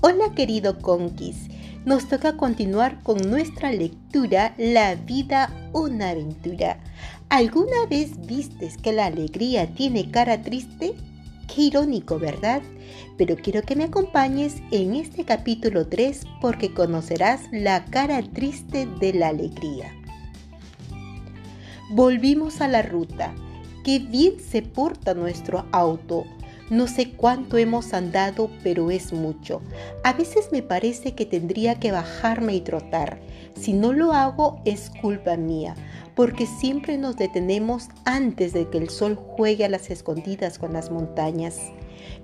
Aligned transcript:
Hola 0.00 0.32
querido 0.32 0.78
Conquis, 0.78 1.48
nos 1.84 2.06
toca 2.06 2.36
continuar 2.36 3.02
con 3.02 3.18
nuestra 3.28 3.72
lectura 3.72 4.54
La 4.56 4.94
vida, 4.94 5.52
una 5.72 6.10
aventura. 6.10 6.78
¿Alguna 7.30 7.84
vez 7.90 8.12
vistes 8.24 8.76
que 8.76 8.92
la 8.92 9.06
alegría 9.06 9.74
tiene 9.74 10.08
cara 10.08 10.40
triste? 10.40 10.94
Qué 11.52 11.62
irónico, 11.62 12.20
¿verdad? 12.20 12.62
Pero 13.16 13.34
quiero 13.34 13.62
que 13.62 13.74
me 13.74 13.84
acompañes 13.84 14.62
en 14.70 14.94
este 14.94 15.24
capítulo 15.24 15.88
3 15.88 16.26
porque 16.40 16.72
conocerás 16.72 17.40
la 17.50 17.84
cara 17.86 18.22
triste 18.22 18.86
de 19.00 19.14
la 19.14 19.28
alegría. 19.30 19.92
Volvimos 21.90 22.60
a 22.60 22.68
la 22.68 22.82
ruta. 22.82 23.34
Qué 23.82 23.98
bien 23.98 24.34
se 24.38 24.62
porta 24.62 25.14
nuestro 25.14 25.66
auto. 25.72 26.24
No 26.70 26.86
sé 26.86 27.12
cuánto 27.12 27.56
hemos 27.56 27.94
andado, 27.94 28.50
pero 28.62 28.90
es 28.90 29.14
mucho. 29.14 29.62
A 30.04 30.12
veces 30.12 30.50
me 30.52 30.62
parece 30.62 31.14
que 31.14 31.24
tendría 31.24 31.80
que 31.80 31.92
bajarme 31.92 32.54
y 32.54 32.60
trotar. 32.60 33.18
Si 33.58 33.72
no 33.72 33.94
lo 33.94 34.12
hago 34.12 34.60
es 34.66 34.90
culpa 35.00 35.36
mía, 35.38 35.74
porque 36.14 36.46
siempre 36.46 36.98
nos 36.98 37.16
detenemos 37.16 37.88
antes 38.04 38.52
de 38.52 38.68
que 38.68 38.78
el 38.78 38.90
sol 38.90 39.14
juegue 39.14 39.64
a 39.64 39.68
las 39.70 39.88
escondidas 39.90 40.58
con 40.58 40.74
las 40.74 40.90
montañas. 40.90 41.58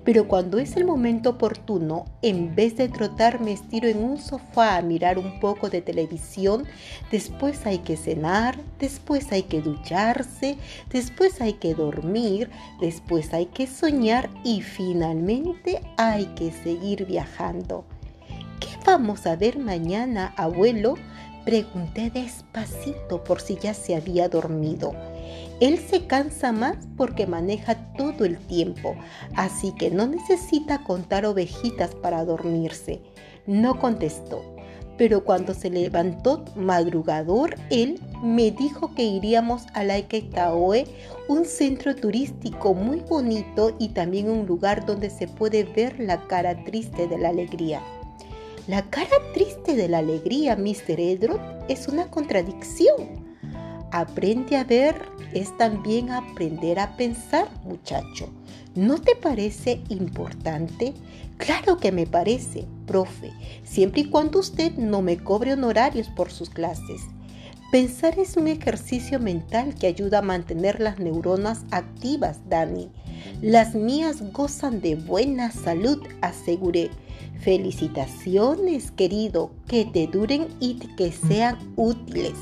Pero 0.03 0.27
cuando 0.27 0.59
es 0.59 0.77
el 0.77 0.85
momento 0.85 1.31
oportuno, 1.31 2.05
en 2.21 2.55
vez 2.55 2.77
de 2.77 2.89
trotar 2.89 3.41
me 3.41 3.53
estiro 3.53 3.87
en 3.87 4.03
un 4.03 4.17
sofá 4.17 4.77
a 4.77 4.81
mirar 4.81 5.17
un 5.17 5.39
poco 5.39 5.69
de 5.69 5.81
televisión, 5.81 6.65
después 7.11 7.65
hay 7.65 7.79
que 7.79 7.97
cenar, 7.97 8.57
después 8.79 9.31
hay 9.31 9.43
que 9.43 9.61
ducharse, 9.61 10.57
después 10.91 11.41
hay 11.41 11.53
que 11.53 11.73
dormir, 11.73 12.49
después 12.79 13.33
hay 13.33 13.47
que 13.47 13.67
soñar 13.67 14.29
y 14.43 14.61
finalmente 14.61 15.81
hay 15.97 16.25
que 16.35 16.51
seguir 16.51 17.05
viajando. 17.05 17.85
¿Qué 18.59 18.69
vamos 18.85 19.25
a 19.25 19.35
ver 19.35 19.57
mañana, 19.57 20.33
abuelo? 20.37 20.95
Pregunté 21.45 22.09
despacito 22.09 23.23
por 23.23 23.39
si 23.39 23.57
ya 23.57 23.73
se 23.73 23.95
había 23.95 24.29
dormido. 24.29 24.93
Él 25.59 25.79
se 25.79 26.05
cansa 26.05 26.51
más 26.51 26.77
porque 26.97 27.27
maneja 27.27 27.75
todo 27.95 28.25
el 28.25 28.37
tiempo, 28.37 28.95
así 29.35 29.71
que 29.73 29.91
no 29.91 30.07
necesita 30.07 30.83
contar 30.83 31.25
ovejitas 31.25 31.95
para 31.95 32.25
dormirse. 32.25 33.01
No 33.47 33.79
contestó, 33.79 34.43
pero 34.97 35.23
cuando 35.23 35.53
se 35.53 35.69
levantó 35.69 36.43
madrugador, 36.55 37.55
él 37.69 37.99
me 38.23 38.51
dijo 38.51 38.93
que 38.95 39.03
iríamos 39.03 39.63
a 39.73 39.83
Laiketaoe, 39.83 40.85
un 41.27 41.45
centro 41.45 41.95
turístico 41.95 42.73
muy 42.73 43.01
bonito 43.01 43.75
y 43.79 43.89
también 43.89 44.29
un 44.29 44.45
lugar 44.45 44.85
donde 44.85 45.09
se 45.09 45.27
puede 45.27 45.63
ver 45.63 45.99
la 45.99 46.25
cara 46.27 46.63
triste 46.63 47.07
de 47.07 47.17
la 47.17 47.29
alegría. 47.29 47.81
La 48.67 48.81
cara 48.89 49.17
triste 49.33 49.75
de 49.75 49.87
la 49.87 49.99
alegría, 49.99 50.55
Mr. 50.55 50.99
Edrod, 50.99 51.39
es 51.67 51.87
una 51.87 52.09
contradicción. 52.09 53.24
Aprende 53.95 54.57
a 54.57 54.65
ver 54.65 54.93
es 55.33 55.57
también 55.57 56.11
aprender 56.11 56.79
a 56.79 56.97
pensar, 56.97 57.47
muchacho. 57.63 58.27
¿No 58.75 58.99
te 58.99 59.15
parece 59.15 59.79
importante? 59.87 60.93
Claro 61.37 61.77
que 61.77 61.93
me 61.93 62.05
parece, 62.05 62.65
profe, 62.87 63.31
siempre 63.63 64.01
y 64.01 64.09
cuando 64.09 64.39
usted 64.39 64.73
no 64.73 65.01
me 65.01 65.15
cobre 65.15 65.53
honorarios 65.53 66.09
por 66.09 66.29
sus 66.29 66.49
clases. 66.49 67.03
Pensar 67.71 68.19
es 68.19 68.35
un 68.35 68.49
ejercicio 68.49 69.17
mental 69.17 69.75
que 69.75 69.87
ayuda 69.87 70.17
a 70.17 70.23
mantener 70.23 70.81
las 70.81 70.99
neuronas 70.99 71.63
activas, 71.71 72.39
Dani. 72.49 72.89
Las 73.41 73.75
mías 73.75 74.29
gozan 74.33 74.81
de 74.81 74.95
buena 74.95 75.51
salud, 75.51 76.03
aseguré. 76.19 76.89
Felicitaciones, 77.39 78.91
querido, 78.91 79.51
que 79.69 79.85
te 79.85 80.07
duren 80.07 80.49
y 80.59 80.79
que 80.97 81.13
sean 81.13 81.57
útiles. 81.77 82.33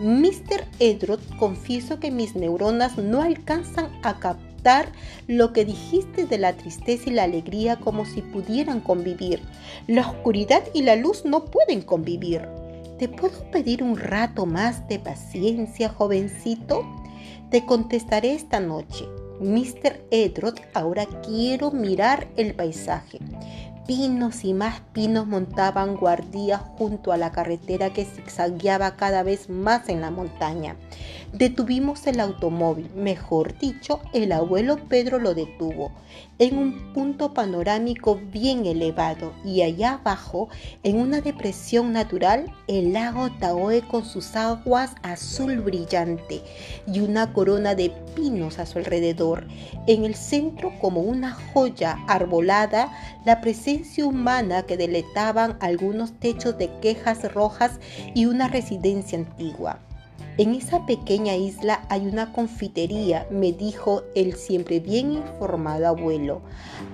Mr. 0.00 0.64
Edrod, 0.78 1.20
confieso 1.38 1.98
que 1.98 2.12
mis 2.12 2.36
neuronas 2.36 2.98
no 2.98 3.20
alcanzan 3.20 3.90
a 4.04 4.20
captar 4.20 4.92
lo 5.26 5.52
que 5.52 5.64
dijiste 5.64 6.24
de 6.26 6.38
la 6.38 6.52
tristeza 6.52 7.10
y 7.10 7.12
la 7.12 7.24
alegría 7.24 7.80
como 7.80 8.04
si 8.04 8.22
pudieran 8.22 8.80
convivir. 8.80 9.40
La 9.88 10.08
oscuridad 10.08 10.62
y 10.72 10.82
la 10.82 10.94
luz 10.94 11.24
no 11.24 11.46
pueden 11.46 11.82
convivir. 11.82 12.42
¿Te 12.98 13.08
puedo 13.08 13.50
pedir 13.50 13.82
un 13.82 13.96
rato 13.96 14.46
más 14.46 14.86
de 14.88 15.00
paciencia, 15.00 15.88
jovencito? 15.88 16.84
Te 17.50 17.64
contestaré 17.64 18.34
esta 18.34 18.60
noche. 18.60 19.04
Mr. 19.40 20.00
Edrod, 20.10 20.58
ahora 20.74 21.06
quiero 21.24 21.70
mirar 21.70 22.28
el 22.36 22.54
paisaje. 22.54 23.18
Pinos 23.88 24.44
y 24.44 24.52
más 24.52 24.82
pinos 24.92 25.26
montaban 25.26 25.96
guardia 25.96 26.58
junto 26.58 27.10
a 27.10 27.16
la 27.16 27.32
carretera 27.32 27.90
que 27.90 28.04
zigzagueaba 28.04 28.96
cada 28.96 29.22
vez 29.22 29.48
más 29.48 29.88
en 29.88 30.02
la 30.02 30.10
montaña. 30.10 30.76
Detuvimos 31.32 32.06
el 32.06 32.20
automóvil, 32.20 32.88
mejor 32.94 33.58
dicho, 33.58 34.00
el 34.14 34.32
abuelo 34.32 34.78
Pedro 34.88 35.18
lo 35.18 35.34
detuvo, 35.34 35.92
en 36.38 36.56
un 36.56 36.92
punto 36.94 37.34
panorámico 37.34 38.18
bien 38.32 38.64
elevado 38.64 39.34
y 39.44 39.60
allá 39.60 39.94
abajo, 39.94 40.48
en 40.82 40.96
una 40.96 41.20
depresión 41.20 41.92
natural, 41.92 42.50
el 42.66 42.94
lago 42.94 43.30
Taoe 43.38 43.82
con 43.82 44.06
sus 44.06 44.36
aguas 44.36 44.94
azul 45.02 45.60
brillante 45.60 46.42
y 46.86 47.00
una 47.00 47.34
corona 47.34 47.74
de 47.74 47.90
pinos 48.14 48.58
a 48.58 48.64
su 48.64 48.78
alrededor. 48.78 49.46
En 49.86 50.04
el 50.04 50.14
centro, 50.14 50.72
como 50.80 51.02
una 51.02 51.34
joya 51.52 51.98
arbolada, 52.08 52.90
la 53.26 53.42
presencia 53.42 54.06
humana 54.06 54.62
que 54.62 54.78
deletaban 54.78 55.58
algunos 55.60 56.18
techos 56.18 56.56
de 56.56 56.70
quejas 56.80 57.30
rojas 57.34 57.80
y 58.14 58.24
una 58.24 58.48
residencia 58.48 59.18
antigua. 59.18 59.80
En 60.38 60.54
esa 60.54 60.86
pequeña 60.86 61.34
isla 61.34 61.84
hay 61.88 62.06
una 62.06 62.32
confitería, 62.32 63.26
me 63.28 63.50
dijo 63.50 64.04
el 64.14 64.34
siempre 64.34 64.78
bien 64.78 65.10
informado 65.10 65.88
abuelo, 65.88 66.42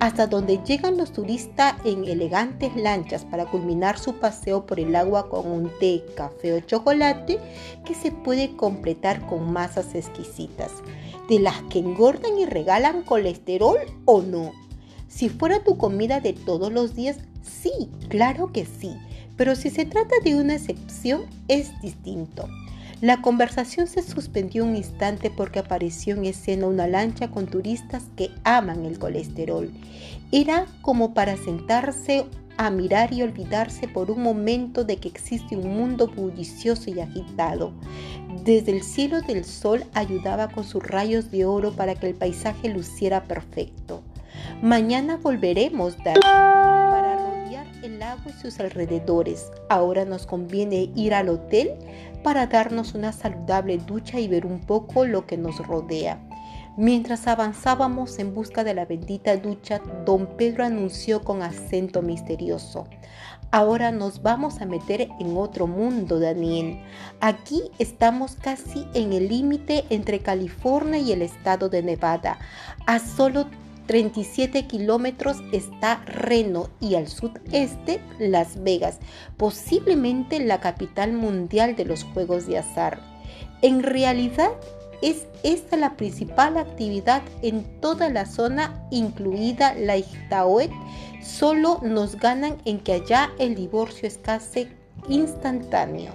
hasta 0.00 0.26
donde 0.26 0.60
llegan 0.64 0.96
los 0.96 1.12
turistas 1.12 1.74
en 1.84 2.06
elegantes 2.06 2.74
lanchas 2.74 3.26
para 3.26 3.44
culminar 3.44 3.98
su 3.98 4.14
paseo 4.14 4.64
por 4.64 4.80
el 4.80 4.96
agua 4.96 5.28
con 5.28 5.46
un 5.46 5.70
té, 5.78 6.06
café 6.16 6.54
o 6.54 6.60
chocolate 6.60 7.38
que 7.84 7.94
se 7.94 8.12
puede 8.12 8.56
completar 8.56 9.26
con 9.26 9.52
masas 9.52 9.94
exquisitas, 9.94 10.72
de 11.28 11.38
las 11.38 11.60
que 11.64 11.80
engordan 11.80 12.38
y 12.38 12.46
regalan 12.46 13.02
colesterol 13.02 13.76
o 14.06 14.22
no. 14.22 14.52
Si 15.06 15.28
fuera 15.28 15.62
tu 15.62 15.76
comida 15.76 16.20
de 16.20 16.32
todos 16.32 16.72
los 16.72 16.94
días, 16.96 17.18
sí, 17.42 17.90
claro 18.08 18.52
que 18.52 18.64
sí, 18.64 18.96
pero 19.36 19.54
si 19.54 19.68
se 19.68 19.84
trata 19.84 20.14
de 20.24 20.34
una 20.34 20.54
excepción, 20.54 21.26
es 21.46 21.78
distinto. 21.82 22.48
La 23.00 23.20
conversación 23.20 23.86
se 23.86 24.02
suspendió 24.02 24.64
un 24.64 24.76
instante 24.76 25.30
porque 25.30 25.58
apareció 25.58 26.14
en 26.14 26.24
escena 26.24 26.66
una 26.66 26.86
lancha 26.86 27.28
con 27.28 27.46
turistas 27.46 28.04
que 28.16 28.30
aman 28.44 28.84
el 28.86 28.98
colesterol. 28.98 29.70
Era 30.32 30.66
como 30.80 31.12
para 31.12 31.36
sentarse 31.36 32.24
a 32.56 32.70
mirar 32.70 33.12
y 33.12 33.22
olvidarse 33.22 33.88
por 33.88 34.10
un 34.10 34.22
momento 34.22 34.84
de 34.84 34.96
que 34.96 35.08
existe 35.08 35.56
un 35.56 35.76
mundo 35.76 36.06
bullicioso 36.06 36.90
y 36.90 37.00
agitado. 37.00 37.72
Desde 38.44 38.72
el 38.72 38.82
cielo 38.82 39.20
del 39.22 39.44
sol 39.44 39.84
ayudaba 39.94 40.48
con 40.48 40.64
sus 40.64 40.82
rayos 40.82 41.30
de 41.30 41.44
oro 41.44 41.72
para 41.72 41.94
que 41.94 42.08
el 42.08 42.14
paisaje 42.14 42.68
luciera 42.68 43.24
perfecto. 43.24 44.02
Mañana 44.62 45.16
volveremos, 45.16 45.94
para 45.96 47.16
rodear 47.16 47.66
el 47.82 47.98
lago 47.98 48.22
y 48.28 48.32
sus 48.40 48.60
alrededores. 48.60 49.50
Ahora 49.68 50.04
nos 50.04 50.26
conviene 50.26 50.90
ir 50.94 51.14
al 51.14 51.28
hotel 51.28 51.70
para 52.24 52.48
darnos 52.48 52.94
una 52.94 53.12
saludable 53.12 53.78
ducha 53.78 54.18
y 54.18 54.26
ver 54.26 54.46
un 54.46 54.58
poco 54.58 55.04
lo 55.04 55.26
que 55.26 55.36
nos 55.36 55.58
rodea. 55.64 56.18
Mientras 56.76 57.28
avanzábamos 57.28 58.18
en 58.18 58.34
busca 58.34 58.64
de 58.64 58.74
la 58.74 58.84
bendita 58.84 59.36
ducha, 59.36 59.80
don 60.04 60.26
Pedro 60.36 60.64
anunció 60.64 61.22
con 61.22 61.42
acento 61.42 62.02
misterioso. 62.02 62.88
Ahora 63.52 63.92
nos 63.92 64.22
vamos 64.22 64.60
a 64.60 64.66
meter 64.66 65.02
en 65.20 65.36
otro 65.36 65.68
mundo, 65.68 66.18
Daniel. 66.18 66.80
Aquí 67.20 67.62
estamos 67.78 68.34
casi 68.34 68.88
en 68.94 69.12
el 69.12 69.28
límite 69.28 69.84
entre 69.90 70.18
California 70.18 70.98
y 70.98 71.12
el 71.12 71.22
estado 71.22 71.68
de 71.68 71.84
Nevada, 71.84 72.38
a 72.86 72.98
solo 72.98 73.46
37 73.86 74.66
kilómetros 74.66 75.38
está 75.52 76.02
Reno 76.06 76.68
y 76.80 76.94
al 76.94 77.08
sudeste 77.08 78.00
Las 78.18 78.62
Vegas, 78.62 78.98
posiblemente 79.36 80.40
la 80.40 80.60
capital 80.60 81.12
mundial 81.12 81.76
de 81.76 81.84
los 81.84 82.04
juegos 82.04 82.46
de 82.46 82.58
azar. 82.58 83.00
En 83.62 83.82
realidad 83.82 84.50
es 85.02 85.26
esta 85.42 85.76
la 85.76 85.96
principal 85.96 86.56
actividad 86.56 87.22
en 87.42 87.64
toda 87.80 88.08
la 88.08 88.24
zona, 88.24 88.86
incluida 88.90 89.74
la 89.74 89.98
Ixtaoet. 89.98 90.70
Solo 91.22 91.80
nos 91.82 92.16
ganan 92.16 92.56
en 92.64 92.80
que 92.80 92.94
allá 92.94 93.30
el 93.38 93.54
divorcio 93.54 94.08
es 94.08 94.18
casi 94.18 94.68
instantáneo. 95.08 96.14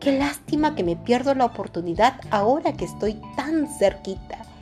Qué 0.00 0.18
lástima 0.18 0.74
que 0.74 0.84
me 0.84 0.96
pierdo 0.96 1.34
la 1.34 1.46
oportunidad 1.46 2.20
ahora 2.30 2.72
que 2.72 2.84
estoy 2.84 3.20
tan 3.36 3.68
cerquita. 3.78 4.53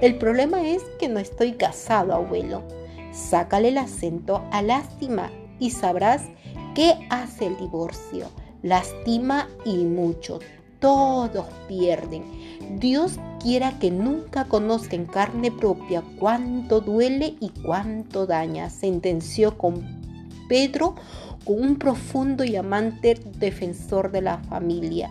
El 0.00 0.16
problema 0.16 0.66
es 0.66 0.82
que 0.98 1.08
no 1.08 1.18
estoy 1.18 1.52
casado, 1.52 2.14
abuelo. 2.14 2.62
Sácale 3.12 3.68
el 3.68 3.78
acento 3.78 4.42
a 4.50 4.62
lástima. 4.62 5.30
y 5.58 5.70
sabrás 5.70 6.22
qué 6.74 6.94
hace 7.10 7.46
el 7.46 7.56
divorcio. 7.58 8.28
Lastima 8.62 9.46
y 9.66 9.84
mucho. 9.84 10.38
Todos 10.78 11.46
pierden. 11.68 12.24
Dios 12.78 13.18
quiera 13.40 13.78
que 13.78 13.90
nunca 13.90 14.46
conozca 14.46 14.96
en 14.96 15.04
carne 15.04 15.52
propia 15.52 16.02
cuánto 16.18 16.80
duele 16.80 17.34
y 17.40 17.50
cuánto 17.50 18.26
daña, 18.26 18.70
sentenció 18.70 19.58
con 19.58 20.00
Pedro 20.48 20.94
con 21.44 21.60
un 21.60 21.76
profundo 21.76 22.44
y 22.44 22.56
amante 22.56 23.18
defensor 23.38 24.10
de 24.10 24.22
la 24.22 24.38
familia. 24.38 25.10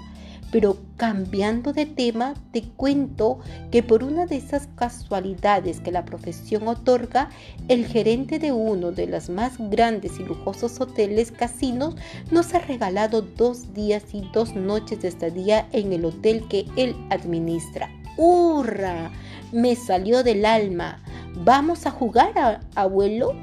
Pero 0.51 0.77
cambiando 0.97 1.73
de 1.73 1.85
tema, 1.85 2.33
te 2.51 2.63
cuento 2.63 3.39
que 3.71 3.83
por 3.83 4.03
una 4.03 4.25
de 4.25 4.37
esas 4.37 4.67
casualidades 4.75 5.79
que 5.79 5.91
la 5.91 6.05
profesión 6.05 6.67
otorga, 6.67 7.29
el 7.67 7.85
gerente 7.85 8.39
de 8.39 8.51
uno 8.51 8.91
de 8.91 9.07
los 9.07 9.29
más 9.29 9.53
grandes 9.69 10.19
y 10.19 10.23
lujosos 10.23 10.81
hoteles 10.81 11.31
casinos 11.31 11.95
nos 12.31 12.53
ha 12.53 12.59
regalado 12.59 13.21
dos 13.21 13.73
días 13.73 14.03
y 14.13 14.27
dos 14.33 14.55
noches 14.55 15.01
de 15.01 15.07
estadía 15.07 15.67
en 15.71 15.93
el 15.93 16.05
hotel 16.05 16.47
que 16.49 16.65
él 16.75 16.95
administra. 17.11 17.89
¡Hurra! 18.17 19.11
Me 19.51 19.75
salió 19.75 20.23
del 20.23 20.45
alma. 20.45 21.01
¿Vamos 21.43 21.85
a 21.85 21.91
jugar, 21.91 22.61
abuelo? 22.75 23.33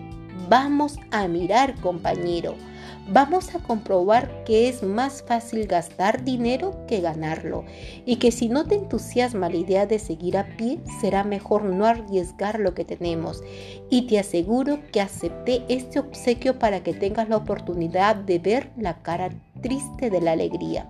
Vamos 0.48 0.96
a 1.10 1.26
mirar, 1.28 1.74
compañero 1.80 2.56
vamos 3.08 3.54
a 3.54 3.58
comprobar 3.60 4.44
que 4.44 4.68
es 4.68 4.82
más 4.82 5.22
fácil 5.22 5.66
gastar 5.66 6.24
dinero 6.24 6.86
que 6.86 7.00
ganarlo 7.00 7.64
y 8.04 8.16
que 8.16 8.32
si 8.32 8.48
no 8.48 8.66
te 8.66 8.74
entusiasma 8.74 9.48
la 9.48 9.56
idea 9.56 9.86
de 9.86 9.98
seguir 9.98 10.36
a 10.36 10.56
pie, 10.56 10.80
será 11.00 11.24
mejor 11.24 11.64
no 11.64 11.86
arriesgar 11.86 12.58
lo 12.60 12.74
que 12.74 12.84
tenemos. 12.84 13.42
Y 13.90 14.06
te 14.06 14.18
aseguro 14.18 14.80
que 14.92 15.00
acepté 15.00 15.64
este 15.68 15.98
obsequio 15.98 16.58
para 16.58 16.82
que 16.82 16.94
tengas 16.94 17.28
la 17.28 17.36
oportunidad 17.36 18.16
de 18.16 18.38
ver 18.38 18.70
la 18.76 19.02
cara 19.02 19.30
triste 19.60 20.10
de 20.10 20.20
la 20.20 20.32
alegría. 20.32 20.88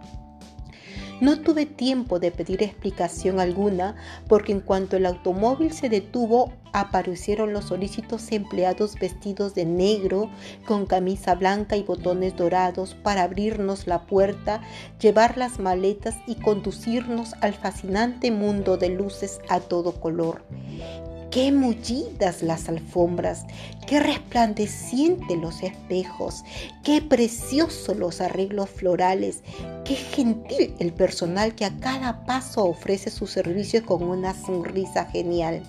No 1.20 1.40
tuve 1.40 1.64
tiempo 1.64 2.18
de 2.18 2.30
pedir 2.30 2.62
explicación 2.62 3.40
alguna 3.40 3.96
porque 4.28 4.52
en 4.52 4.60
cuanto 4.60 4.98
el 4.98 5.06
automóvil 5.06 5.72
se 5.72 5.88
detuvo 5.88 6.52
aparecieron 6.74 7.54
los 7.54 7.66
solícitos 7.66 8.30
empleados 8.32 8.96
vestidos 8.96 9.54
de 9.54 9.64
negro 9.64 10.30
con 10.66 10.84
camisa 10.84 11.34
blanca 11.34 11.76
y 11.76 11.82
botones 11.82 12.36
dorados 12.36 12.94
para 12.94 13.22
abrirnos 13.22 13.86
la 13.86 14.02
puerta, 14.02 14.60
llevar 15.00 15.38
las 15.38 15.58
maletas 15.58 16.16
y 16.26 16.34
conducirnos 16.34 17.32
al 17.40 17.54
fascinante 17.54 18.30
mundo 18.30 18.76
de 18.76 18.90
luces 18.90 19.40
a 19.48 19.60
todo 19.60 19.92
color. 19.92 20.42
Qué 21.36 21.52
mullidas 21.52 22.42
las 22.42 22.66
alfombras, 22.70 23.44
qué 23.86 24.00
resplandecientes 24.00 25.36
los 25.36 25.62
espejos, 25.62 26.44
qué 26.82 27.02
preciosos 27.02 27.94
los 27.94 28.22
arreglos 28.22 28.70
florales, 28.70 29.42
qué 29.84 29.96
gentil 29.96 30.74
el 30.78 30.94
personal 30.94 31.54
que 31.54 31.66
a 31.66 31.76
cada 31.78 32.24
paso 32.24 32.64
ofrece 32.64 33.10
su 33.10 33.26
servicio 33.26 33.84
con 33.84 34.02
una 34.04 34.32
sonrisa 34.32 35.04
genial. 35.04 35.62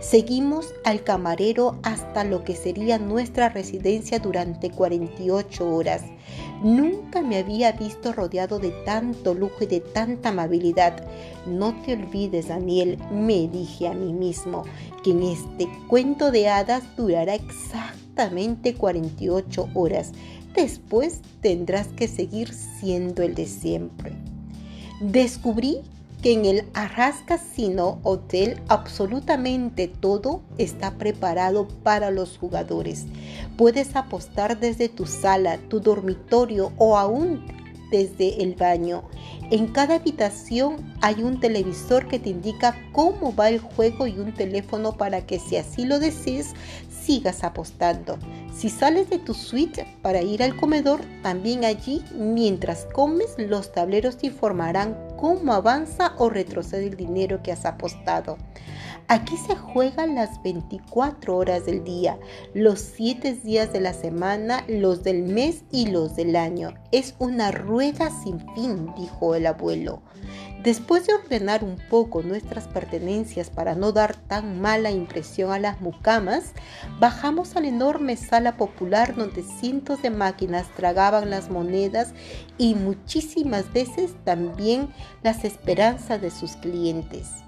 Seguimos 0.00 0.72
al 0.84 1.02
camarero 1.02 1.80
hasta 1.82 2.22
lo 2.22 2.44
que 2.44 2.54
sería 2.54 2.96
nuestra 2.98 3.48
residencia 3.48 4.20
durante 4.20 4.70
48 4.70 5.74
horas. 5.74 6.02
Nunca 6.62 7.20
me 7.22 7.36
había 7.36 7.72
visto 7.72 8.12
rodeado 8.12 8.58
de 8.58 8.70
tanto 8.84 9.34
lujo 9.34 9.64
y 9.64 9.66
de 9.66 9.80
tanta 9.80 10.30
amabilidad. 10.30 11.04
No 11.46 11.74
te 11.82 11.94
olvides, 11.94 12.48
Daniel, 12.48 12.98
me 13.12 13.48
dije 13.48 13.88
a 13.88 13.94
mí 13.94 14.12
mismo, 14.12 14.64
que 15.02 15.10
en 15.10 15.22
este 15.22 15.68
cuento 15.88 16.30
de 16.30 16.48
hadas 16.48 16.84
durará 16.96 17.34
exactamente 17.34 18.74
48 18.74 19.68
horas. 19.74 20.12
Después 20.54 21.20
tendrás 21.40 21.88
que 21.88 22.08
seguir 22.08 22.54
siendo 22.54 23.22
el 23.22 23.34
de 23.34 23.46
siempre. 23.46 24.12
Descubrí 25.00 25.80
que 26.24 26.32
en 26.32 26.46
el 26.46 26.64
Arras 26.72 27.16
Casino 27.26 28.00
Hotel 28.02 28.58
absolutamente 28.68 29.88
todo 29.88 30.40
está 30.56 30.96
preparado 30.96 31.68
para 31.82 32.10
los 32.10 32.38
jugadores. 32.38 33.04
Puedes 33.58 33.94
apostar 33.94 34.58
desde 34.58 34.88
tu 34.88 35.04
sala, 35.04 35.58
tu 35.68 35.80
dormitorio 35.80 36.72
o 36.78 36.96
aún 36.96 37.44
desde 37.90 38.42
el 38.42 38.54
baño. 38.54 39.04
En 39.50 39.66
cada 39.66 39.96
habitación 39.96 40.76
hay 41.02 41.22
un 41.22 41.40
televisor 41.40 42.08
que 42.08 42.18
te 42.18 42.30
indica 42.30 42.74
cómo 42.92 43.36
va 43.36 43.50
el 43.50 43.58
juego 43.58 44.06
y 44.06 44.18
un 44.18 44.32
teléfono 44.32 44.96
para 44.96 45.26
que 45.26 45.38
si 45.38 45.58
así 45.58 45.84
lo 45.84 45.98
desees 45.98 46.54
sigas 47.04 47.44
apostando. 47.44 48.16
Si 48.56 48.70
sales 48.70 49.10
de 49.10 49.18
tu 49.18 49.34
suite 49.34 49.86
para 50.00 50.22
ir 50.22 50.42
al 50.42 50.56
comedor, 50.56 51.02
también 51.22 51.66
allí 51.66 52.02
mientras 52.18 52.86
comes 52.94 53.34
los 53.36 53.72
tableros 53.72 54.16
te 54.16 54.28
informarán 54.28 54.96
cómo 55.16 55.52
avanza 55.52 56.14
o 56.18 56.28
retrocede 56.30 56.86
el 56.86 56.96
dinero 56.96 57.42
que 57.42 57.52
has 57.52 57.64
apostado. 57.64 58.36
Aquí 59.06 59.36
se 59.36 59.54
juegan 59.54 60.14
las 60.14 60.42
24 60.42 61.36
horas 61.36 61.66
del 61.66 61.84
día, 61.84 62.18
los 62.54 62.80
7 62.80 63.34
días 63.34 63.70
de 63.70 63.82
la 63.82 63.92
semana, 63.92 64.64
los 64.66 65.02
del 65.02 65.24
mes 65.24 65.62
y 65.70 65.86
los 65.90 66.16
del 66.16 66.36
año. 66.36 66.72
Es 66.90 67.14
una 67.18 67.50
rueda 67.50 68.10
sin 68.22 68.40
fin, 68.54 68.94
dijo 68.96 69.34
el 69.34 69.46
abuelo. 69.46 70.00
Después 70.62 71.06
de 71.06 71.12
ordenar 71.12 71.62
un 71.62 71.76
poco 71.90 72.22
nuestras 72.22 72.66
pertenencias 72.66 73.50
para 73.50 73.74
no 73.74 73.92
dar 73.92 74.16
tan 74.16 74.62
mala 74.62 74.90
impresión 74.90 75.52
a 75.52 75.58
las 75.58 75.82
mucamas, 75.82 76.54
bajamos 76.98 77.56
a 77.56 77.60
la 77.60 77.68
enorme 77.68 78.16
sala 78.16 78.56
popular 78.56 79.14
donde 79.14 79.42
cientos 79.42 80.00
de 80.00 80.08
máquinas 80.08 80.66
tragaban 80.74 81.28
las 81.28 81.50
monedas 81.50 82.14
y 82.56 82.74
muchísimas 82.74 83.70
veces 83.74 84.14
también 84.24 84.88
las 85.22 85.44
esperanzas 85.44 86.22
de 86.22 86.30
sus 86.30 86.52
clientes. 86.56 87.44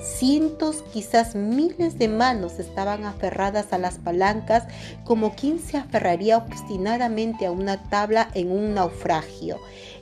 Cientos, 0.00 0.82
quizás 0.92 1.34
miles 1.34 1.98
de 1.98 2.08
manos 2.08 2.58
estaban 2.58 3.04
aferradas 3.04 3.72
a 3.72 3.78
las 3.78 3.98
palancas 3.98 4.64
como 5.04 5.34
quien 5.34 5.58
se 5.58 5.76
aferraría 5.76 6.38
obstinadamente 6.38 7.46
a 7.46 7.50
una 7.50 7.88
tabla 7.88 8.28
en 8.34 8.50
un 8.50 8.74
naufragio. 8.74 9.58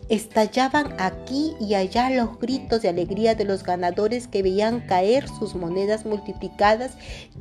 Estallaban 0.09 0.95
aquí 0.99 1.55
y 1.59 1.75
allá 1.75 2.11
los 2.11 2.39
gritos 2.39 2.83
de 2.83 2.91
alegría 2.91 3.35
de 3.35 3.45
los 3.45 3.63
ganadores 3.63 4.29
que 4.29 4.43
veían 4.43 4.81
caer 4.81 5.27
sus 5.29 5.55
monedas 5.55 6.05
multiplicadas, 6.05 6.93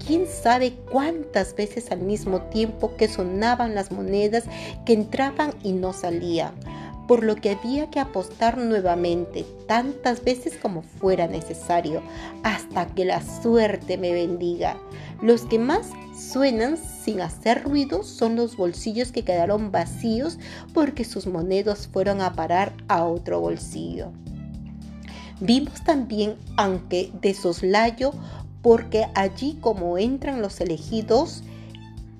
quién 0.05 0.25
sabe 0.27 0.73
cuántas 0.91 1.55
veces 1.55 1.91
al 1.91 1.99
mismo 1.99 2.41
tiempo 2.43 2.95
que 2.95 3.09
sonaban 3.09 3.75
las 3.75 3.91
monedas 3.91 4.45
que 4.85 4.93
entraban 4.93 5.53
y 5.61 5.73
no 5.73 5.91
salían 5.91 6.53
por 7.07 7.23
lo 7.23 7.35
que 7.35 7.51
había 7.51 7.89
que 7.89 7.99
apostar 7.99 8.57
nuevamente 8.57 9.45
tantas 9.67 10.23
veces 10.23 10.57
como 10.61 10.81
fuera 10.81 11.27
necesario, 11.27 12.01
hasta 12.43 12.87
que 12.87 13.05
la 13.05 13.21
suerte 13.21 13.97
me 13.97 14.13
bendiga. 14.13 14.77
Los 15.21 15.43
que 15.43 15.59
más 15.59 15.89
suenan 16.15 16.77
sin 16.77 17.21
hacer 17.21 17.63
ruido 17.63 18.03
son 18.03 18.35
los 18.35 18.55
bolsillos 18.55 19.11
que 19.11 19.23
quedaron 19.23 19.71
vacíos 19.71 20.37
porque 20.73 21.03
sus 21.03 21.27
monedas 21.27 21.87
fueron 21.87 22.21
a 22.21 22.33
parar 22.33 22.73
a 22.87 23.03
otro 23.05 23.39
bolsillo. 23.39 24.11
Vimos 25.39 25.83
también, 25.83 26.35
aunque 26.55 27.11
de 27.21 27.33
soslayo, 27.33 28.11
porque 28.61 29.07
allí 29.13 29.57
como 29.59 29.97
entran 29.97 30.41
los 30.41 30.61
elegidos, 30.61 31.43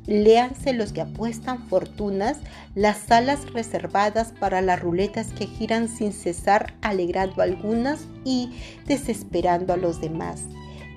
Léanse 0.05 0.73
los 0.73 0.91
que 0.91 1.01
apuestan 1.01 1.67
fortunas, 1.67 2.37
las 2.75 2.97
salas 2.97 3.51
reservadas 3.53 4.33
para 4.37 4.61
las 4.61 4.81
ruletas 4.81 5.27
que 5.31 5.47
giran 5.47 5.87
sin 5.87 6.11
cesar, 6.11 6.73
alegrando 6.81 7.41
a 7.41 7.45
algunas 7.45 8.01
y 8.25 8.51
desesperando 8.85 9.71
a 9.71 9.77
los 9.77 10.01
demás. 10.01 10.41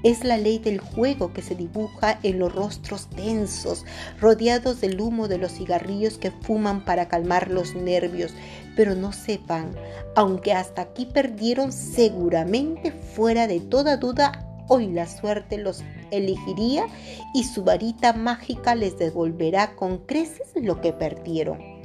Es 0.02 0.24
la 0.24 0.36
ley 0.36 0.58
del 0.58 0.78
juego 0.78 1.32
que 1.32 1.42
se 1.42 1.54
dibuja 1.54 2.18
en 2.22 2.38
los 2.38 2.54
rostros 2.54 3.08
tensos, 3.08 3.84
rodeados 4.20 4.80
del 4.80 5.00
humo 5.00 5.26
de 5.26 5.38
los 5.38 5.52
cigarrillos 5.52 6.18
que 6.18 6.30
fuman 6.30 6.84
para 6.84 7.08
calmar 7.08 7.50
los 7.50 7.74
nervios, 7.74 8.34
pero 8.76 8.94
no 8.94 9.12
sepan, 9.12 9.72
aunque 10.14 10.52
hasta 10.52 10.82
aquí 10.82 11.06
perdieron 11.06 11.72
seguramente 11.72 12.92
fuera 12.92 13.46
de 13.46 13.60
toda 13.60 13.96
duda 13.96 14.45
Hoy 14.68 14.88
la 14.88 15.06
suerte 15.06 15.58
los 15.58 15.84
elegiría 16.10 16.86
y 17.34 17.44
su 17.44 17.62
varita 17.62 18.12
mágica 18.12 18.74
les 18.74 18.98
devolverá 18.98 19.76
con 19.76 19.98
creces 19.98 20.48
lo 20.56 20.80
que 20.80 20.92
perdieron. 20.92 21.76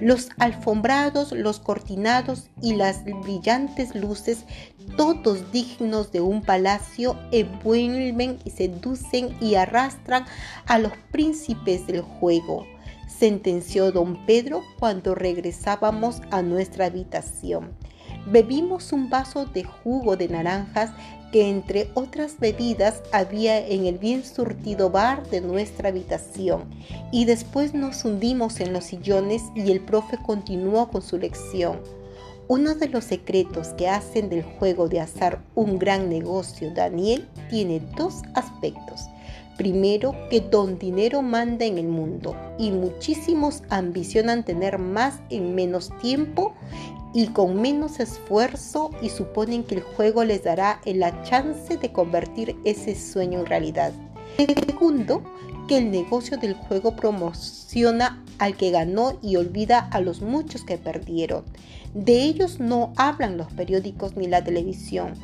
Los 0.00 0.28
alfombrados, 0.38 1.32
los 1.32 1.58
cortinados 1.58 2.48
y 2.62 2.74
las 2.74 3.04
brillantes 3.04 3.94
luces, 3.94 4.44
todos 4.96 5.50
dignos 5.50 6.12
de 6.12 6.20
un 6.20 6.42
palacio, 6.42 7.18
envuelven 7.32 8.38
y 8.44 8.50
seducen 8.50 9.36
y 9.40 9.56
arrastran 9.56 10.26
a 10.66 10.78
los 10.78 10.92
príncipes 11.10 11.86
del 11.86 12.02
juego, 12.02 12.66
sentenció 13.08 13.92
don 13.92 14.24
Pedro 14.26 14.62
cuando 14.78 15.14
regresábamos 15.14 16.22
a 16.30 16.42
nuestra 16.42 16.86
habitación. 16.86 17.76
Bebimos 18.26 18.92
un 18.92 19.10
vaso 19.10 19.46
de 19.46 19.64
jugo 19.64 20.16
de 20.16 20.28
naranjas 20.28 20.90
que 21.32 21.48
entre 21.48 21.90
otras 21.94 22.38
bebidas 22.38 23.02
había 23.12 23.64
en 23.66 23.86
el 23.86 23.98
bien 23.98 24.24
surtido 24.24 24.90
bar 24.90 25.28
de 25.30 25.40
nuestra 25.40 25.88
habitación 25.88 26.64
y 27.12 27.24
después 27.24 27.72
nos 27.72 28.04
hundimos 28.04 28.60
en 28.60 28.72
los 28.72 28.84
sillones 28.84 29.42
y 29.54 29.70
el 29.70 29.80
profe 29.80 30.18
continuó 30.24 30.90
con 30.90 31.02
su 31.02 31.18
lección. 31.18 31.80
Uno 32.48 32.74
de 32.74 32.88
los 32.88 33.04
secretos 33.04 33.68
que 33.68 33.88
hacen 33.88 34.28
del 34.28 34.42
juego 34.42 34.88
de 34.88 35.00
azar 35.00 35.40
un 35.54 35.78
gran 35.78 36.08
negocio, 36.08 36.72
Daniel, 36.74 37.28
tiene 37.48 37.80
dos 37.96 38.22
aspectos. 38.34 39.02
Primero, 39.56 40.14
que 40.30 40.40
don 40.40 40.78
dinero 40.78 41.22
manda 41.22 41.64
en 41.64 41.78
el 41.78 41.86
mundo 41.86 42.34
y 42.58 42.72
muchísimos 42.72 43.62
ambicionan 43.68 44.42
tener 44.44 44.78
más 44.78 45.20
en 45.28 45.54
menos 45.54 45.90
tiempo 46.00 46.54
y 47.12 47.28
con 47.28 47.60
menos 47.60 48.00
esfuerzo 48.00 48.90
y 49.02 49.08
suponen 49.08 49.64
que 49.64 49.76
el 49.76 49.82
juego 49.82 50.24
les 50.24 50.44
dará 50.44 50.80
la 50.84 51.22
chance 51.22 51.76
de 51.76 51.92
convertir 51.92 52.56
ese 52.64 52.94
sueño 52.94 53.40
en 53.40 53.46
realidad. 53.46 53.92
Segundo, 54.36 55.22
que 55.68 55.78
el 55.78 55.90
negocio 55.90 56.36
del 56.36 56.54
juego 56.54 56.96
promociona 56.96 58.24
al 58.38 58.56
que 58.56 58.70
ganó 58.70 59.18
y 59.22 59.36
olvida 59.36 59.78
a 59.78 60.00
los 60.00 60.20
muchos 60.20 60.64
que 60.64 60.78
perdieron. 60.78 61.44
De 61.94 62.22
ellos 62.22 62.60
no 62.60 62.92
hablan 62.96 63.36
los 63.36 63.52
periódicos 63.52 64.16
ni 64.16 64.26
la 64.26 64.42
televisión. 64.42 65.14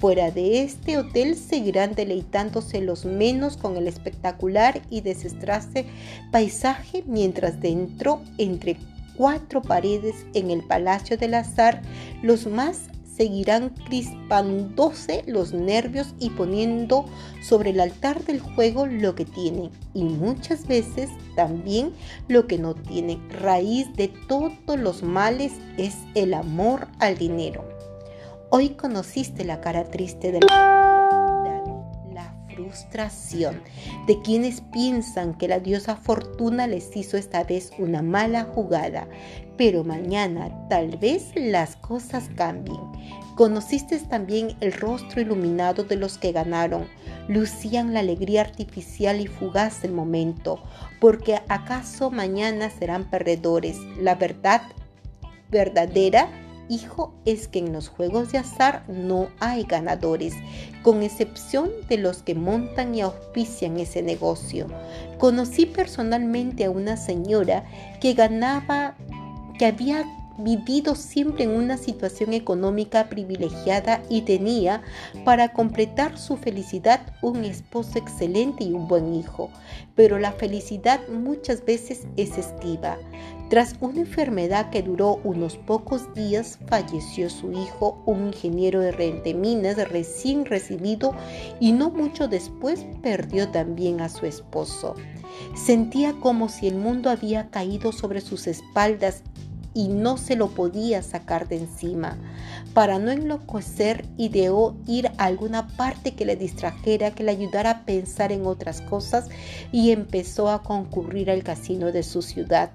Fuera 0.00 0.30
de 0.30 0.62
este 0.62 0.96
hotel 0.96 1.36
seguirán 1.36 1.94
deleitándose 1.94 2.80
los 2.80 3.04
menos 3.04 3.58
con 3.58 3.76
el 3.76 3.86
espectacular 3.86 4.80
y 4.88 5.02
desestrase 5.02 5.84
paisaje, 6.30 7.04
mientras 7.06 7.60
dentro, 7.60 8.22
entre 8.38 8.78
cuatro 9.20 9.60
paredes 9.60 10.24
en 10.32 10.50
el 10.50 10.62
Palacio 10.62 11.18
del 11.18 11.34
Azar, 11.34 11.82
los 12.22 12.46
más 12.46 12.88
seguirán 13.04 13.68
crispándose 13.68 15.24
los 15.26 15.52
nervios 15.52 16.14
y 16.18 16.30
poniendo 16.30 17.04
sobre 17.42 17.68
el 17.68 17.80
altar 17.80 18.24
del 18.24 18.40
juego 18.40 18.86
lo 18.86 19.14
que 19.14 19.26
tienen 19.26 19.70
y 19.92 20.04
muchas 20.04 20.66
veces 20.66 21.10
también 21.36 21.92
lo 22.28 22.46
que 22.46 22.56
no 22.56 22.72
tienen. 22.72 23.20
Raíz 23.28 23.94
de 23.94 24.08
todos 24.26 24.78
los 24.78 25.02
males 25.02 25.52
es 25.76 25.98
el 26.14 26.32
amor 26.32 26.88
al 26.98 27.18
dinero. 27.18 27.68
Hoy 28.48 28.70
conociste 28.70 29.44
la 29.44 29.60
cara 29.60 29.84
triste 29.84 30.32
de 30.32 30.40
la 30.40 30.99
de 34.06 34.20
quienes 34.22 34.60
piensan 34.60 35.36
que 35.36 35.48
la 35.48 35.60
diosa 35.60 35.96
Fortuna 35.96 36.66
les 36.66 36.96
hizo 36.96 37.16
esta 37.16 37.44
vez 37.44 37.72
una 37.78 38.02
mala 38.02 38.44
jugada, 38.44 39.08
pero 39.56 39.84
mañana 39.84 40.50
tal 40.68 40.96
vez 40.98 41.32
las 41.34 41.76
cosas 41.76 42.30
cambien. 42.36 42.80
Conociste 43.36 43.98
también 44.00 44.56
el 44.60 44.72
rostro 44.72 45.20
iluminado 45.20 45.84
de 45.84 45.96
los 45.96 46.18
que 46.18 46.32
ganaron, 46.32 46.86
lucían 47.28 47.94
la 47.94 48.00
alegría 48.00 48.42
artificial 48.42 49.20
y 49.20 49.26
fugaz 49.26 49.82
del 49.82 49.92
momento, 49.92 50.62
porque 51.00 51.40
acaso 51.48 52.10
mañana 52.10 52.70
serán 52.70 53.08
perdedores. 53.08 53.78
La 53.98 54.14
verdad 54.14 54.62
verdadera 55.50 56.28
hijo 56.70 57.12
es 57.26 57.48
que 57.48 57.58
en 57.58 57.72
los 57.72 57.88
juegos 57.88 58.32
de 58.32 58.38
azar 58.38 58.84
no 58.88 59.28
hay 59.40 59.64
ganadores, 59.64 60.34
con 60.82 61.02
excepción 61.02 61.70
de 61.88 61.98
los 61.98 62.22
que 62.22 62.34
montan 62.34 62.94
y 62.94 63.02
auspician 63.02 63.78
ese 63.78 64.02
negocio. 64.02 64.68
Conocí 65.18 65.66
personalmente 65.66 66.64
a 66.64 66.70
una 66.70 66.96
señora 66.96 67.64
que 68.00 68.14
ganaba, 68.14 68.96
que 69.58 69.66
había 69.66 70.04
vivido 70.42 70.94
siempre 70.94 71.44
en 71.44 71.50
una 71.50 71.76
situación 71.76 72.32
económica 72.32 73.08
privilegiada 73.08 74.02
y 74.08 74.22
tenía, 74.22 74.82
para 75.24 75.52
completar 75.52 76.18
su 76.18 76.36
felicidad, 76.36 77.00
un 77.22 77.44
esposo 77.44 77.98
excelente 77.98 78.64
y 78.64 78.72
un 78.72 78.88
buen 78.88 79.14
hijo. 79.14 79.50
Pero 79.94 80.18
la 80.18 80.32
felicidad 80.32 81.00
muchas 81.08 81.64
veces 81.64 82.06
es 82.16 82.38
esquiva. 82.38 82.98
Tras 83.50 83.74
una 83.80 83.98
enfermedad 83.98 84.70
que 84.70 84.80
duró 84.80 85.20
unos 85.24 85.56
pocos 85.56 86.14
días, 86.14 86.60
falleció 86.68 87.28
su 87.28 87.50
hijo, 87.50 88.00
un 88.06 88.28
ingeniero 88.28 88.78
de 88.78 89.34
minas 89.34 89.76
recién 89.88 90.44
recibido, 90.46 91.16
y 91.58 91.72
no 91.72 91.90
mucho 91.90 92.28
después 92.28 92.86
perdió 93.02 93.48
también 93.48 94.00
a 94.02 94.08
su 94.08 94.24
esposo. 94.26 94.94
Sentía 95.56 96.12
como 96.20 96.48
si 96.48 96.68
el 96.68 96.76
mundo 96.76 97.10
había 97.10 97.50
caído 97.50 97.90
sobre 97.90 98.20
sus 98.20 98.46
espaldas 98.46 99.24
y 99.74 99.88
no 99.88 100.16
se 100.16 100.36
lo 100.36 100.48
podía 100.48 101.02
sacar 101.02 101.48
de 101.48 101.58
encima. 101.58 102.16
Para 102.74 103.00
no 103.00 103.10
enloquecer, 103.10 104.04
ideó 104.16 104.76
ir 104.86 105.08
a 105.18 105.24
alguna 105.24 105.66
parte 105.76 106.14
que 106.14 106.24
le 106.24 106.36
distrajera, 106.36 107.10
que 107.10 107.24
le 107.24 107.32
ayudara 107.32 107.70
a 107.70 107.84
pensar 107.84 108.30
en 108.30 108.46
otras 108.46 108.80
cosas 108.80 109.28
y 109.72 109.90
empezó 109.90 110.48
a 110.48 110.62
concurrir 110.62 111.30
al 111.30 111.42
casino 111.42 111.90
de 111.90 112.04
su 112.04 112.22
ciudad. 112.22 112.70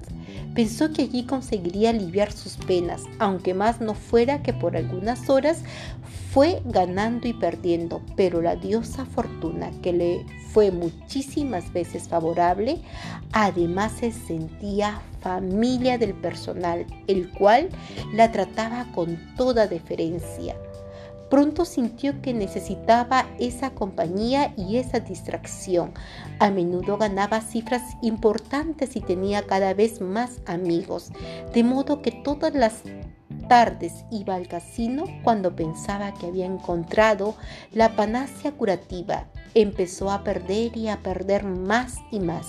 Pensó 0.54 0.92
que 0.92 1.04
allí 1.04 1.26
conseguiría 1.26 1.92
aliviar 1.92 2.32
sus 2.32 2.58
penas, 2.58 3.04
aunque 3.20 3.54
más 3.54 3.80
no 3.80 3.94
fuera 3.94 4.44
que 4.44 4.54
por 4.54 4.76
algunas 4.76 5.30
horas 5.30 5.64
fue 6.32 6.62
ganando 6.66 7.30
y 7.30 7.34
perdiendo, 7.34 8.02
pero 8.18 8.42
la 8.42 8.58
diosa 8.58 9.06
fortuna 9.06 9.72
que 9.82 9.94
le 9.94 10.26
fue 10.52 10.72
muchísimas 10.72 11.72
veces 11.72 12.10
favorable, 12.10 12.82
además 13.32 13.94
se 14.00 14.12
sentía 14.12 15.02
familia 15.22 15.98
del 15.98 16.14
personal, 16.14 16.86
el 17.08 17.30
cual 17.32 17.70
la 18.14 18.32
trataba 18.32 18.86
con 18.94 19.18
toda 19.36 19.68
deferencia. 19.68 19.85
Pronto 21.30 21.66
sintió 21.66 22.22
que 22.22 22.34
necesitaba 22.34 23.26
esa 23.40 23.72
compañía 23.72 24.54
y 24.56 24.78
esa 24.78 25.00
distracción. 25.00 25.92
A 26.40 26.52
menudo 26.52 26.98
ganaba 26.98 27.42
cifras 27.42 27.82
importantes 28.02 28.96
y 28.96 29.02
tenía 29.02 29.44
cada 29.44 29.74
vez 29.74 30.02
más 30.02 30.40
amigos, 30.46 31.12
de 31.54 31.64
modo 31.64 32.02
que 32.02 32.12
todas 32.12 32.54
las 32.54 32.84
tardes 33.50 34.06
iba 34.12 34.36
al 34.36 34.48
casino 34.48 35.06
cuando 35.24 35.56
pensaba 35.56 36.14
que 36.14 36.28
había 36.28 36.46
encontrado 36.46 37.36
la 37.72 37.96
panacea 37.96 38.52
curativa. 38.52 39.26
Empezó 39.56 40.12
a 40.12 40.24
perder 40.24 40.78
y 40.78 40.90
a 40.90 40.98
perder 40.98 41.44
más 41.44 41.98
y 42.12 42.20
más. 42.20 42.48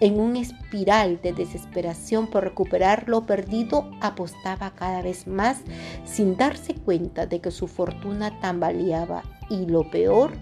En 0.00 0.18
un 0.18 0.36
espiral 0.36 1.20
de 1.22 1.34
desesperación 1.34 2.26
por 2.26 2.44
recuperar 2.44 3.06
lo 3.06 3.26
perdido, 3.26 3.90
apostaba 4.00 4.70
cada 4.70 5.02
vez 5.02 5.26
más 5.26 5.58
sin 6.06 6.38
darse 6.38 6.74
cuenta 6.74 7.26
de 7.26 7.40
que 7.40 7.50
su 7.50 7.68
fortuna 7.68 8.40
tambaleaba 8.40 9.22
y 9.50 9.66
lo 9.66 9.90
peor, 9.90 10.32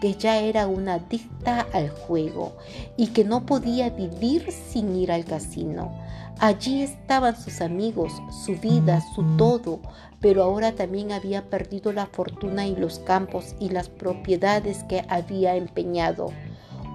que 0.00 0.14
ya 0.14 0.40
era 0.40 0.66
una 0.66 0.94
adicta 0.94 1.66
al 1.72 1.90
juego 1.90 2.56
y 2.96 3.08
que 3.08 3.24
no 3.24 3.46
podía 3.46 3.90
vivir 3.90 4.50
sin 4.50 4.96
ir 4.96 5.12
al 5.12 5.24
casino. 5.24 5.92
Allí 6.40 6.82
estaban 6.82 7.40
sus 7.40 7.60
amigos, 7.60 8.12
su 8.44 8.56
vida, 8.56 9.00
su 9.14 9.22
todo, 9.36 9.78
pero 10.20 10.42
ahora 10.42 10.72
también 10.72 11.12
había 11.12 11.48
perdido 11.48 11.92
la 11.92 12.06
fortuna 12.06 12.66
y 12.66 12.74
los 12.74 12.98
campos 12.98 13.54
y 13.60 13.68
las 13.68 13.88
propiedades 13.88 14.82
que 14.84 15.04
había 15.08 15.54
empeñado. 15.54 16.32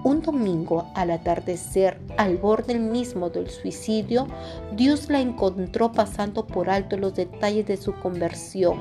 Un 0.02 0.22
domingo 0.22 0.90
al 0.94 1.10
atardecer, 1.10 2.00
al 2.16 2.38
borde 2.38 2.78
mismo 2.78 3.28
del 3.28 3.50
suicidio, 3.50 4.26
Dios 4.72 5.10
la 5.10 5.20
encontró 5.20 5.92
pasando 5.92 6.46
por 6.46 6.70
alto 6.70 6.96
los 6.96 7.14
detalles 7.14 7.66
de 7.66 7.76
su 7.76 7.92
conversión, 7.92 8.78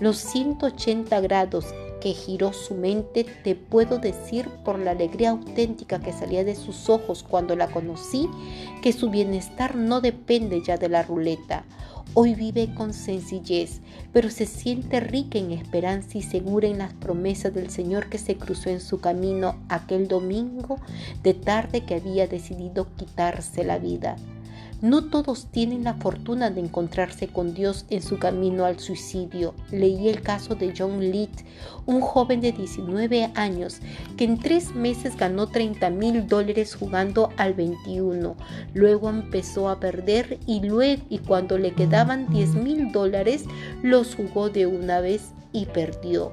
los 0.00 0.16
180 0.16 1.20
grados 1.20 1.66
que 2.00 2.14
giró 2.14 2.54
su 2.54 2.74
mente, 2.74 3.24
te 3.44 3.54
puedo 3.54 3.98
decir 3.98 4.48
por 4.64 4.78
la 4.78 4.90
alegría 4.92 5.30
auténtica 5.30 6.00
que 6.00 6.12
salía 6.12 6.42
de 6.42 6.56
sus 6.56 6.88
ojos 6.88 7.22
cuando 7.22 7.54
la 7.54 7.68
conocí, 7.68 8.28
que 8.82 8.92
su 8.92 9.10
bienestar 9.10 9.76
no 9.76 10.00
depende 10.00 10.62
ya 10.64 10.78
de 10.78 10.88
la 10.88 11.02
ruleta. 11.02 11.64
Hoy 12.14 12.34
vive 12.34 12.74
con 12.74 12.92
sencillez, 12.92 13.80
pero 14.12 14.28
se 14.28 14.44
siente 14.44 15.00
rica 15.00 15.38
en 15.38 15.50
esperanza 15.50 16.18
y 16.18 16.22
segura 16.22 16.68
en 16.68 16.76
las 16.76 16.92
promesas 16.92 17.54
del 17.54 17.70
Señor 17.70 18.10
que 18.10 18.18
se 18.18 18.36
cruzó 18.36 18.68
en 18.68 18.80
su 18.80 19.00
camino 19.00 19.56
aquel 19.70 20.08
domingo 20.08 20.76
de 21.22 21.32
tarde 21.32 21.86
que 21.86 21.94
había 21.94 22.26
decidido 22.26 22.86
quitarse 22.96 23.64
la 23.64 23.78
vida. 23.78 24.16
No 24.82 25.04
todos 25.04 25.46
tienen 25.46 25.84
la 25.84 25.94
fortuna 25.94 26.50
de 26.50 26.60
encontrarse 26.60 27.28
con 27.28 27.54
Dios 27.54 27.86
en 27.88 28.02
su 28.02 28.18
camino 28.18 28.64
al 28.64 28.80
suicidio. 28.80 29.54
Leí 29.70 30.08
el 30.08 30.22
caso 30.22 30.56
de 30.56 30.74
John 30.76 30.98
Leet, 30.98 31.30
un 31.86 32.00
joven 32.00 32.40
de 32.40 32.50
19 32.50 33.30
años 33.36 33.78
que 34.16 34.24
en 34.24 34.40
tres 34.40 34.74
meses 34.74 35.16
ganó 35.16 35.46
30 35.46 35.88
mil 35.90 36.26
dólares 36.26 36.74
jugando 36.74 37.30
al 37.36 37.54
21. 37.54 38.34
Luego 38.74 39.08
empezó 39.08 39.68
a 39.68 39.78
perder 39.78 40.40
y 40.48 40.66
luego 40.66 41.04
y 41.08 41.18
cuando 41.18 41.58
le 41.58 41.74
quedaban 41.74 42.28
10 42.30 42.56
mil 42.56 42.90
dólares 42.90 43.44
los 43.84 44.16
jugó 44.16 44.50
de 44.50 44.66
una 44.66 45.00
vez 45.00 45.30
y 45.52 45.66
perdió. 45.66 46.32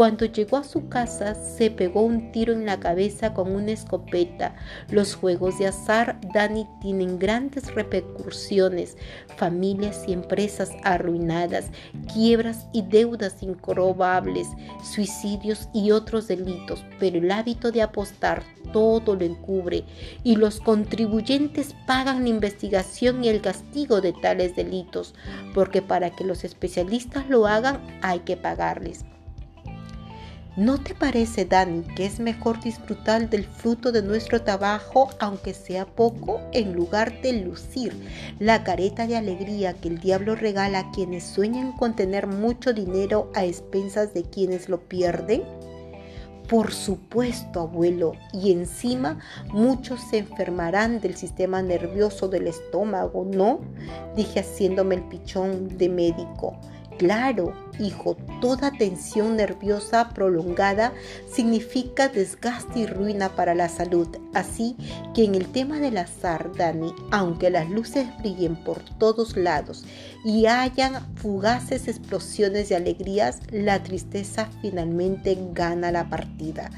Cuando 0.00 0.24
llegó 0.24 0.56
a 0.56 0.64
su 0.64 0.88
casa 0.88 1.34
se 1.34 1.70
pegó 1.70 2.00
un 2.00 2.32
tiro 2.32 2.54
en 2.54 2.64
la 2.64 2.80
cabeza 2.80 3.34
con 3.34 3.54
una 3.54 3.72
escopeta. 3.72 4.56
Los 4.88 5.14
juegos 5.14 5.58
de 5.58 5.66
azar 5.66 6.18
Dani 6.32 6.66
tienen 6.80 7.18
grandes 7.18 7.74
repercusiones, 7.74 8.96
familias 9.36 10.04
y 10.08 10.14
empresas 10.14 10.70
arruinadas, 10.84 11.66
quiebras 12.14 12.66
y 12.72 12.80
deudas 12.80 13.42
incrobables, 13.42 14.48
suicidios 14.82 15.68
y 15.74 15.90
otros 15.90 16.28
delitos, 16.28 16.82
pero 16.98 17.18
el 17.18 17.30
hábito 17.30 17.70
de 17.70 17.82
apostar 17.82 18.42
todo 18.72 19.14
lo 19.14 19.26
encubre 19.26 19.84
y 20.24 20.36
los 20.36 20.60
contribuyentes 20.60 21.74
pagan 21.86 22.22
la 22.22 22.30
investigación 22.30 23.22
y 23.22 23.28
el 23.28 23.42
castigo 23.42 24.00
de 24.00 24.14
tales 24.14 24.56
delitos, 24.56 25.14
porque 25.52 25.82
para 25.82 26.08
que 26.08 26.24
los 26.24 26.42
especialistas 26.44 27.28
lo 27.28 27.46
hagan 27.46 27.82
hay 28.00 28.20
que 28.20 28.38
pagarles. 28.38 29.04
¿No 30.60 30.76
te 30.76 30.94
parece, 30.94 31.46
Dani, 31.46 31.84
que 31.96 32.04
es 32.04 32.20
mejor 32.20 32.60
disfrutar 32.60 33.30
del 33.30 33.44
fruto 33.46 33.92
de 33.92 34.02
nuestro 34.02 34.42
trabajo, 34.42 35.08
aunque 35.18 35.54
sea 35.54 35.86
poco, 35.86 36.38
en 36.52 36.74
lugar 36.74 37.22
de 37.22 37.32
lucir 37.32 37.94
la 38.38 38.62
careta 38.62 39.06
de 39.06 39.16
alegría 39.16 39.72
que 39.72 39.88
el 39.88 40.00
diablo 40.00 40.36
regala 40.36 40.80
a 40.80 40.90
quienes 40.90 41.24
sueñan 41.24 41.72
con 41.72 41.96
tener 41.96 42.26
mucho 42.26 42.74
dinero 42.74 43.32
a 43.34 43.46
expensas 43.46 44.12
de 44.12 44.24
quienes 44.24 44.68
lo 44.68 44.80
pierden? 44.80 45.44
Por 46.46 46.72
supuesto, 46.72 47.60
abuelo, 47.60 48.12
y 48.34 48.52
encima 48.52 49.18
muchos 49.54 49.98
se 50.10 50.18
enfermarán 50.18 51.00
del 51.00 51.16
sistema 51.16 51.62
nervioso 51.62 52.28
del 52.28 52.48
estómago, 52.48 53.24
¿no? 53.24 53.60
Dije 54.14 54.40
haciéndome 54.40 54.96
el 54.96 55.04
pichón 55.04 55.78
de 55.78 55.88
médico. 55.88 56.60
Claro, 57.00 57.54
hijo, 57.78 58.14
toda 58.42 58.72
tensión 58.72 59.36
nerviosa 59.36 60.10
prolongada 60.10 60.92
significa 61.32 62.08
desgaste 62.08 62.80
y 62.80 62.86
ruina 62.86 63.30
para 63.30 63.54
la 63.54 63.70
salud. 63.70 64.06
Así 64.34 64.76
que 65.14 65.24
en 65.24 65.34
el 65.34 65.46
tema 65.46 65.80
del 65.80 65.96
azar, 65.96 66.50
Dani, 66.54 66.92
aunque 67.10 67.48
las 67.48 67.70
luces 67.70 68.06
brillen 68.18 68.54
por 68.54 68.80
todos 68.98 69.38
lados 69.38 69.86
y 70.26 70.44
hayan 70.44 71.16
fugaces 71.16 71.88
explosiones 71.88 72.68
de 72.68 72.76
alegrías, 72.76 73.40
la 73.50 73.82
tristeza 73.82 74.50
finalmente 74.60 75.38
gana 75.54 75.90
la 75.92 76.10
partida. 76.10 76.68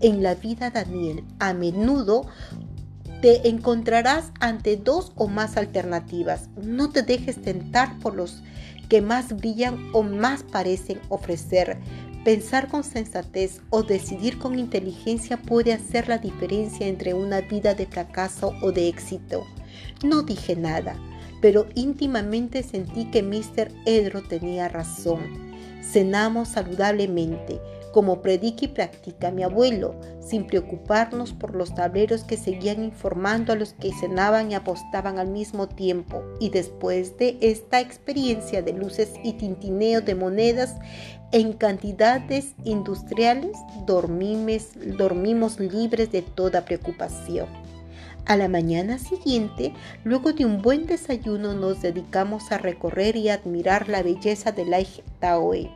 En 0.00 0.22
la 0.22 0.36
vida, 0.36 0.70
Daniel, 0.70 1.22
a 1.38 1.52
menudo 1.52 2.24
te 3.20 3.46
encontrarás 3.50 4.32
ante 4.40 4.78
dos 4.78 5.12
o 5.16 5.28
más 5.28 5.58
alternativas. 5.58 6.48
No 6.56 6.88
te 6.88 7.02
dejes 7.02 7.42
tentar 7.42 7.98
por 7.98 8.14
los 8.14 8.42
que 8.88 9.00
más 9.00 9.36
brillan 9.36 9.90
o 9.92 10.02
más 10.02 10.42
parecen 10.42 11.00
ofrecer. 11.08 11.78
Pensar 12.24 12.68
con 12.68 12.82
sensatez 12.82 13.60
o 13.70 13.82
decidir 13.82 14.38
con 14.38 14.58
inteligencia 14.58 15.36
puede 15.36 15.72
hacer 15.72 16.08
la 16.08 16.18
diferencia 16.18 16.86
entre 16.86 17.14
una 17.14 17.40
vida 17.40 17.74
de 17.74 17.86
fracaso 17.86 18.52
o 18.62 18.72
de 18.72 18.88
éxito. 18.88 19.46
No 20.04 20.22
dije 20.22 20.56
nada, 20.56 20.96
pero 21.40 21.66
íntimamente 21.74 22.62
sentí 22.62 23.10
que 23.10 23.22
Mr. 23.22 23.70
Edro 23.84 24.22
tenía 24.22 24.68
razón. 24.68 25.20
Cenamos 25.82 26.48
saludablemente 26.48 27.60
como 27.96 28.20
predica 28.20 28.66
y 28.66 28.68
practica 28.68 29.30
mi 29.30 29.42
abuelo, 29.42 29.94
sin 30.20 30.46
preocuparnos 30.46 31.32
por 31.32 31.54
los 31.54 31.74
tableros 31.74 32.24
que 32.24 32.36
seguían 32.36 32.84
informando 32.84 33.54
a 33.54 33.56
los 33.56 33.72
que 33.72 33.90
cenaban 33.90 34.50
y 34.50 34.54
apostaban 34.54 35.18
al 35.18 35.28
mismo 35.28 35.66
tiempo. 35.66 36.22
Y 36.38 36.50
después 36.50 37.16
de 37.16 37.38
esta 37.40 37.80
experiencia 37.80 38.60
de 38.60 38.74
luces 38.74 39.14
y 39.24 39.32
tintineo 39.32 40.02
de 40.02 40.14
monedas 40.14 40.76
en 41.32 41.54
cantidades 41.54 42.52
industriales, 42.64 43.56
dormimos, 43.86 45.58
libres 45.58 46.12
de 46.12 46.20
toda 46.20 46.66
preocupación. 46.66 47.46
A 48.26 48.36
la 48.36 48.48
mañana 48.48 48.98
siguiente, 48.98 49.72
luego 50.04 50.34
de 50.34 50.44
un 50.44 50.60
buen 50.60 50.84
desayuno, 50.84 51.54
nos 51.54 51.80
dedicamos 51.80 52.52
a 52.52 52.58
recorrer 52.58 53.16
y 53.16 53.30
admirar 53.30 53.88
la 53.88 54.02
belleza 54.02 54.52
de 54.52 54.66
la 54.66 54.80
Taoe. 55.18 55.70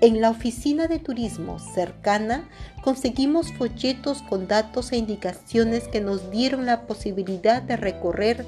En 0.00 0.20
la 0.20 0.30
oficina 0.30 0.86
de 0.86 1.00
turismo 1.00 1.58
cercana 1.58 2.48
conseguimos 2.82 3.52
folletos 3.52 4.22
con 4.22 4.46
datos 4.46 4.92
e 4.92 4.96
indicaciones 4.96 5.88
que 5.88 6.00
nos 6.00 6.30
dieron 6.30 6.66
la 6.66 6.86
posibilidad 6.86 7.62
de 7.62 7.76
recorrer 7.76 8.46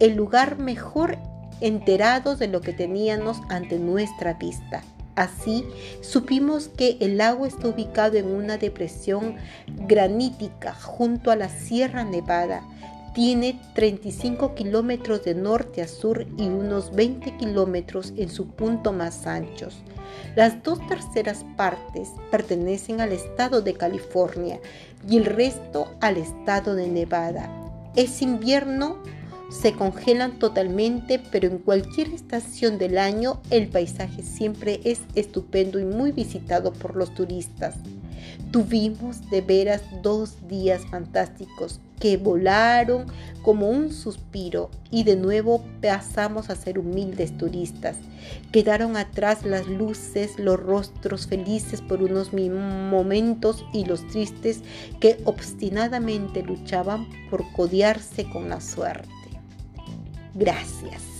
el 0.00 0.16
lugar 0.16 0.58
mejor 0.58 1.16
enterados 1.62 2.38
de 2.38 2.48
lo 2.48 2.60
que 2.60 2.74
teníamos 2.74 3.40
ante 3.48 3.78
nuestra 3.78 4.34
vista. 4.34 4.82
Así 5.14 5.64
supimos 6.02 6.68
que 6.68 6.98
el 7.00 7.16
lago 7.16 7.46
está 7.46 7.68
ubicado 7.68 8.18
en 8.18 8.26
una 8.26 8.58
depresión 8.58 9.36
granítica 9.66 10.74
junto 10.74 11.30
a 11.30 11.36
la 11.36 11.48
Sierra 11.48 12.04
Nevada 12.04 12.62
tiene 13.14 13.60
35 13.74 14.54
kilómetros 14.54 15.24
de 15.24 15.34
norte 15.34 15.82
a 15.82 15.88
sur 15.88 16.26
y 16.38 16.48
unos 16.48 16.94
20 16.94 17.36
kilómetros 17.36 18.12
en 18.16 18.30
su 18.30 18.48
punto 18.48 18.92
más 18.92 19.26
anchos. 19.26 19.82
Las 20.34 20.62
dos 20.62 20.78
terceras 20.88 21.44
partes 21.56 22.10
pertenecen 22.30 23.00
al 23.00 23.12
estado 23.12 23.62
de 23.62 23.74
California 23.74 24.60
y 25.08 25.18
el 25.18 25.24
resto 25.24 25.94
al 26.00 26.16
estado 26.16 26.74
de 26.74 26.88
Nevada. 26.88 27.50
Es 27.96 28.22
invierno, 28.22 28.96
se 29.50 29.74
congelan 29.74 30.38
totalmente, 30.38 31.20
pero 31.30 31.48
en 31.48 31.58
cualquier 31.58 32.08
estación 32.08 32.78
del 32.78 32.96
año 32.96 33.40
el 33.50 33.68
paisaje 33.68 34.22
siempre 34.22 34.80
es 34.84 35.00
estupendo 35.14 35.78
y 35.78 35.84
muy 35.84 36.12
visitado 36.12 36.72
por 36.72 36.96
los 36.96 37.14
turistas. 37.14 37.74
Tuvimos 38.50 39.28
de 39.30 39.42
veras 39.42 39.82
dos 40.02 40.48
días 40.48 40.82
fantásticos 40.90 41.80
que 42.02 42.16
volaron 42.16 43.06
como 43.42 43.68
un 43.68 43.92
suspiro 43.92 44.70
y 44.90 45.04
de 45.04 45.14
nuevo 45.14 45.62
pasamos 45.80 46.50
a 46.50 46.56
ser 46.56 46.80
humildes 46.80 47.38
turistas. 47.38 47.96
Quedaron 48.50 48.96
atrás 48.96 49.44
las 49.44 49.68
luces, 49.68 50.36
los 50.36 50.58
rostros 50.58 51.28
felices 51.28 51.80
por 51.80 52.02
unos 52.02 52.32
momentos 52.32 53.64
y 53.72 53.84
los 53.84 54.04
tristes 54.08 54.62
que 54.98 55.18
obstinadamente 55.26 56.42
luchaban 56.42 57.06
por 57.30 57.44
codiarse 57.52 58.28
con 58.28 58.48
la 58.48 58.60
suerte. 58.60 59.08
Gracias. 60.34 61.11